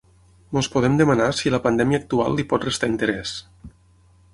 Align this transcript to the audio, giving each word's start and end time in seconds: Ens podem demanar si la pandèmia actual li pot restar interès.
Ens 0.61 0.69
podem 0.75 0.95
demanar 1.01 1.27
si 1.41 1.53
la 1.57 1.61
pandèmia 1.67 2.01
actual 2.03 2.37
li 2.41 2.49
pot 2.55 2.69
restar 2.71 2.95
interès. 2.97 3.39